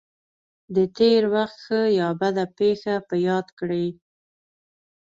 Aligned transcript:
د 0.75 0.77
تېر 0.97 1.21
وخت 1.33 1.57
ښه 1.65 1.81
یا 1.99 2.09
بده 2.21 2.45
پېښه 2.57 2.93
په 3.07 3.15
یاد 3.27 3.47
کړئ. 3.59 3.87